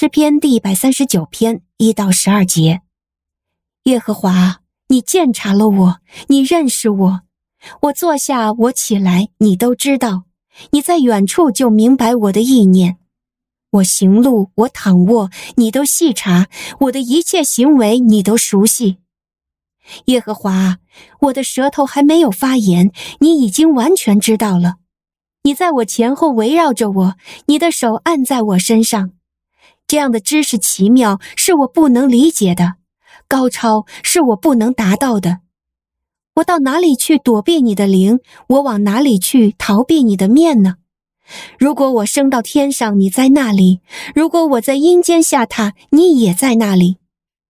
[0.00, 2.80] 诗篇第一百三十九篇一到十二节。
[3.82, 7.20] 耶和华，你鉴察了我，你认识我。
[7.82, 10.22] 我坐下，我起来，你都知道。
[10.70, 12.96] 你在远处就明白我的意念。
[13.72, 16.48] 我行路，我躺卧，你都细察。
[16.78, 18.96] 我的一切行为，你都熟悉。
[20.06, 20.78] 耶和华，
[21.24, 24.76] 我的舌头还没有发言，你已经完全知道了。
[25.42, 27.16] 你在我前后围绕着我，
[27.48, 29.10] 你的手按在我身上。
[29.90, 32.74] 这样的知识奇妙，是我不能理解的；
[33.26, 35.40] 高超，是我不能达到的。
[36.34, 38.20] 我到哪里去躲避你的灵？
[38.46, 40.76] 我往哪里去逃避你的面呢？
[41.58, 43.80] 如果我升到天上，你在那里；
[44.14, 46.98] 如果我在阴间下榻，你也在那里；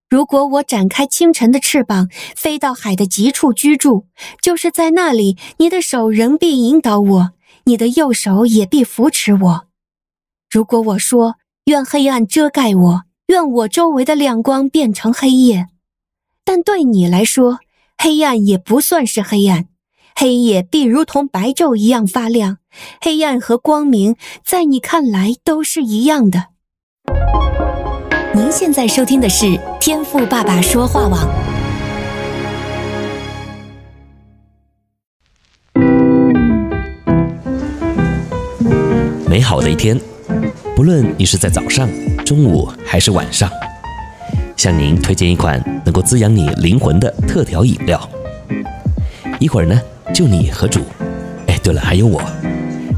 [0.09, 4.07] 如果我展开清晨的翅膀，飞到海的极处居住，
[4.41, 7.31] 就是在那里，你的手仍必引导我，
[7.65, 9.67] 你的右手也必扶持我。
[10.51, 11.37] 如果我说，
[11.71, 15.69] 愿黑暗遮盖我，愿我周围的亮光变成黑夜。
[16.45, 17.61] 但对你来说，
[17.97, 19.67] 黑暗也不算是黑暗，
[20.17, 22.57] 黑夜必如同白昼一样发亮。
[23.01, 26.47] 黑暗和光明，在你看来都是一样的。
[28.35, 31.29] 您现在收听的是天赋爸爸说话网。
[39.29, 40.10] 美好的一天。
[40.81, 41.87] 无论你是在早上、
[42.25, 43.51] 中午还是晚上，
[44.57, 48.01] 向您推荐一款能够滋养你灵魂的特调饮料。
[49.39, 49.79] 一会儿呢，
[50.15, 50.81] 就你和主，
[51.49, 52.23] 哎，对了，还有我，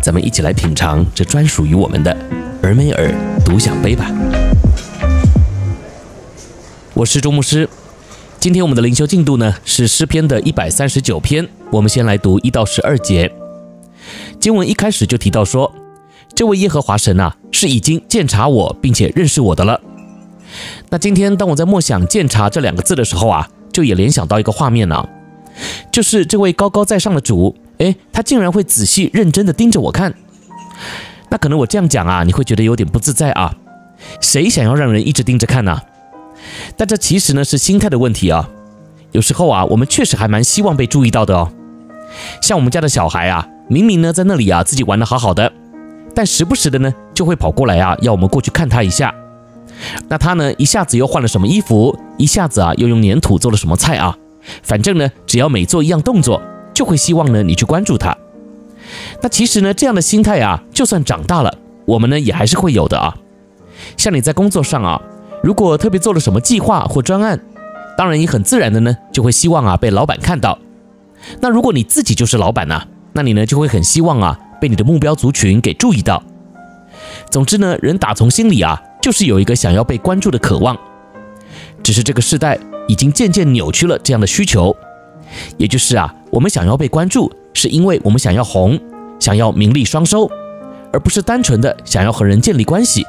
[0.00, 2.16] 咱们一起来品尝这专属于我们的
[2.62, 3.12] 尔梅尔
[3.44, 4.12] 独享杯吧。
[6.94, 7.68] 我是周牧师，
[8.38, 13.32] 今天我们的灵修进度呢是诗篇的一百三十九篇，我们先来读一到十二节。
[14.38, 15.74] 经文一开始就提到说。
[16.34, 19.80] 这位耶和华神啊，是已经鉴察我并且认识我的了。
[20.90, 25.08] 那今天当我在默想“鉴察”这两个字的时候啊，就也联想到一个画面呢，
[25.92, 30.12] 就是这位高高在上的主，诶，他竟然会仔细认真的盯着我看。
[31.28, 33.54] 那可能我这样讲啊，你会觉得有点不自在啊。
[34.20, 35.80] 谁想要让人一直盯着看呢？
[36.76, 38.50] 但这其实呢是心态的问题啊。
[39.12, 41.52] 有时候啊，我们确实还蛮希望被注意到的哦。
[42.42, 45.52] 像我们家的小孩啊，明明呢在那里啊自己玩的好好的。
[46.14, 49.14] 但时不时的呢，就会跑过来啊，要我们过去看他一下。
[50.08, 54.16] 那他呢，一下子又换了什么衣服，一下子啊，又用粘土做了什么菜啊？
[54.62, 56.40] 反正呢，只要每做一样动作，
[56.74, 58.16] 就会希望呢，你去关注他。
[59.22, 61.56] 那其实呢，这样的心态啊，就算长大了，
[61.86, 63.16] 我们呢，也还是会有的啊。
[63.96, 65.00] 像你在工作上啊，
[65.42, 67.40] 如果特别做了什么计划或专案，
[67.96, 70.58] 当然也很自然的呢，就会希望啊，被老板看到。
[71.40, 74.38] 那如果你自己就是老板呢，那你呢，就会很希望啊。
[74.62, 76.22] 被你的目标族群给注意到。
[77.28, 80.78] 总之呢，人打从心里啊，就是有一个想要被关注的渴望。
[81.82, 82.56] 只是这个时代
[82.86, 84.76] 已经渐渐扭曲了这样的需求，
[85.56, 88.78] 也就是啊，我们想要被关注，是因为我们想要红，
[89.18, 90.30] 想要名利双收，
[90.92, 93.04] 而不是单纯的想要和人建立关系。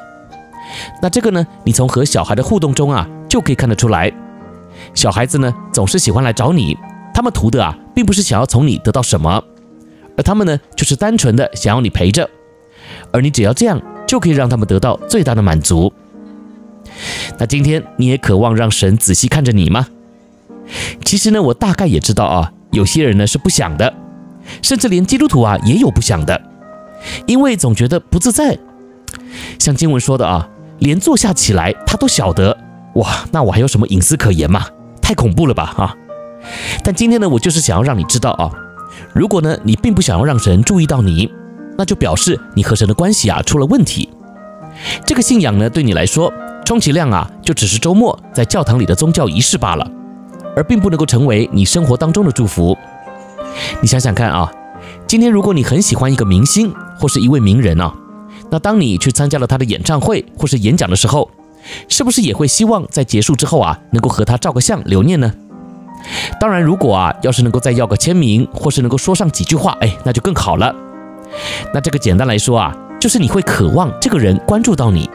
[1.00, 4.12] 那这个呢，你从和小孩的互动中啊，就可以看得出来。
[4.92, 6.76] 小孩子呢，总是喜欢来找你，
[7.14, 9.40] 他们图的啊，并不是想要从你得到什么。
[10.16, 12.28] 而他们呢，就是单纯的想要你陪着，
[13.12, 15.92] 而你只要这样，就可以让他们得到最大的满足。
[17.38, 19.88] 那今天你也渴望让神仔细看着你吗？
[21.04, 23.92] 其实呢，我大概也知道啊，有些人呢是不想的，
[24.62, 26.40] 甚至连基督徒啊也有不想的，
[27.26, 28.58] 因为总觉得不自在。
[29.58, 30.48] 像经文说的啊，
[30.78, 32.56] 连坐下起来他都晓得，
[32.94, 34.66] 哇，那我还有什么隐私可言嘛？
[35.02, 35.96] 太恐怖了吧啊！
[36.82, 38.50] 但今天呢，我就是想要让你知道啊。
[39.14, 41.32] 如果呢，你并不想要让神注意到你，
[41.78, 44.08] 那就表示你和神的关系啊出了问题。
[45.06, 46.32] 这个信仰呢，对你来说，
[46.64, 49.88] 充其量啊就只是周末在教堂里的宗教仪式罢了，
[50.56, 52.76] 而并不能够成为你生活当中的祝福。
[53.80, 54.50] 你想想看啊，
[55.06, 57.94] 今天如果你很喜欢一个明星或是一位名人啊，
[58.50, 61.30] 那当你去参加了他的演唱会或是演讲的时候，
[61.88, 65.32] 是不是也会希望在结束之后啊，能够和他照个相留念呢？
[66.40, 70.74] 当然，如果啊，要是能够再要个签名，或是能够说上几句话，哎，那就更好了。
[71.72, 75.08] 那这个简单来说啊，就是你会渴望这个人关注到你，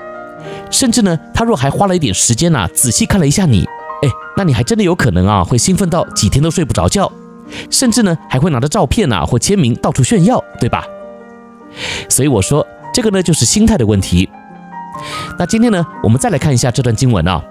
[0.71, 3.63] 甚至呢，他若还花了一点时间呐、啊，仔细看了一下你，
[4.01, 7.11] 哎，那你还真的有可能啊，会兴奋到几天都睡不着觉，
[7.69, 10.83] 甚至呢，还会拿着照片啊或签名到处炫耀，对吧？
[12.09, 14.27] 所以我说，这个呢，就是心态的问题。
[15.37, 17.41] 那今天呢，我们再来看一下这段经文啊。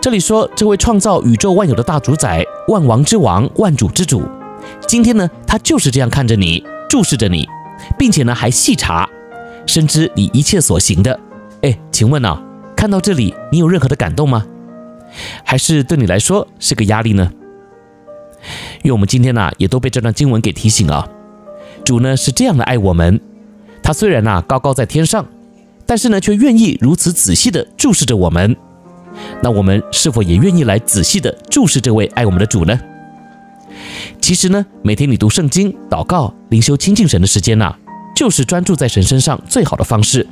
[0.00, 4.22] 这里说，这位创造宇宙万有的大主宰、万王之王、万主之主，
[4.86, 7.48] 今天呢，他就是这样看着你，注视着你，
[7.98, 9.08] 并且呢，还细查，
[9.66, 11.18] 深知你一切所行的。
[11.62, 12.40] 哎，请问呢、
[12.76, 14.46] 看到这里，你有任何的感动吗？
[15.42, 17.32] 还是对你来说是个压力呢？
[18.84, 21.08] 因为我们今天呢、也都被这段经文给提醒啊。
[21.84, 23.20] 主呢是这样的爱我们，
[23.82, 25.26] 他虽然呢、高高在天上，
[25.84, 28.56] 但是呢却愿意如此仔细地注视着我们。
[29.42, 32.78] 那我们是否也愿意来仔细地注视这位爱我们的主呢？
[34.20, 37.78] 其实呢，每天你读圣经、祷告、灵修、亲近神的时间呐、啊，
[38.14, 40.26] 就是专注在神身上最好的方式。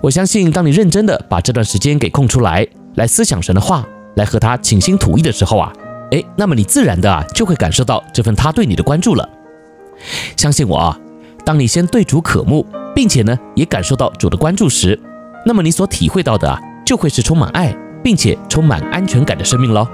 [0.00, 2.66] 我相信，当你认真的把这段时间给空出来，
[2.96, 3.86] 来思想神的话，
[4.16, 5.72] 来和他倾心吐意的时候啊，
[6.10, 9.28] 哎，那么你自然的啊就会感受到这份他对你的关注了。
[10.36, 10.98] 相信我啊，
[11.44, 14.98] 当你先对主渴慕，并且呢也感受到主的关注时，
[15.46, 19.86] 那么你所体会到的啊，就会是充满爱，并且充满安全感的生命喽。